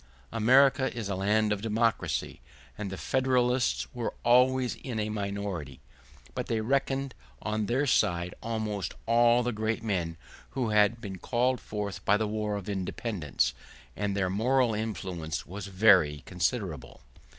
[0.31, 2.41] America is a land of democracy,
[2.75, 5.79] and the Federalists were always in a minority;
[6.33, 10.17] but they reckoned on their side almost all the great men
[10.57, 13.53] who had been called forth by the War of Independence,
[13.95, 17.01] and their moral influence was very considerable.